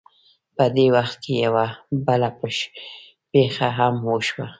[0.55, 1.65] په دې وخت کې یوه
[2.07, 2.29] بله
[3.31, 4.47] پېښه هم وشوه.